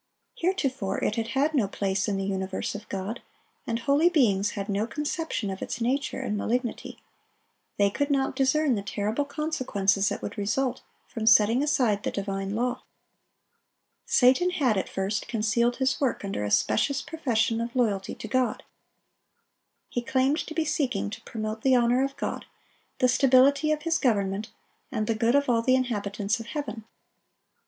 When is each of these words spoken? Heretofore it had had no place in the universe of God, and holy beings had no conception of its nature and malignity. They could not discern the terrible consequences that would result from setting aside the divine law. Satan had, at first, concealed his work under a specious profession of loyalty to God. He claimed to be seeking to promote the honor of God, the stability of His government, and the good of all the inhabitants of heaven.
Heretofore 0.35 0.97
it 1.03 1.15
had 1.15 1.27
had 1.37 1.53
no 1.53 1.67
place 1.67 2.07
in 2.07 2.17
the 2.17 2.23
universe 2.25 2.73
of 2.73 2.89
God, 2.89 3.21
and 3.67 3.77
holy 3.77 4.09
beings 4.09 4.53
had 4.57 4.67
no 4.67 4.87
conception 4.87 5.51
of 5.51 5.61
its 5.61 5.79
nature 5.79 6.19
and 6.19 6.35
malignity. 6.35 6.97
They 7.77 7.91
could 7.91 8.09
not 8.09 8.35
discern 8.35 8.73
the 8.73 8.81
terrible 8.81 9.25
consequences 9.25 10.09
that 10.09 10.23
would 10.23 10.39
result 10.39 10.81
from 11.07 11.27
setting 11.27 11.61
aside 11.61 12.01
the 12.01 12.09
divine 12.09 12.55
law. 12.55 12.81
Satan 14.07 14.49
had, 14.49 14.75
at 14.75 14.89
first, 14.89 15.27
concealed 15.27 15.75
his 15.75 16.01
work 16.01 16.25
under 16.25 16.43
a 16.43 16.49
specious 16.49 17.03
profession 17.03 17.61
of 17.61 17.75
loyalty 17.75 18.15
to 18.15 18.27
God. 18.27 18.63
He 19.87 20.01
claimed 20.01 20.39
to 20.47 20.55
be 20.55 20.65
seeking 20.65 21.11
to 21.11 21.21
promote 21.25 21.61
the 21.61 21.75
honor 21.75 22.03
of 22.03 22.17
God, 22.17 22.45
the 22.97 23.07
stability 23.07 23.71
of 23.71 23.83
His 23.83 23.99
government, 23.99 24.49
and 24.91 25.05
the 25.05 25.13
good 25.13 25.35
of 25.35 25.47
all 25.47 25.61
the 25.61 25.75
inhabitants 25.75 26.39
of 26.39 26.47
heaven. 26.47 26.85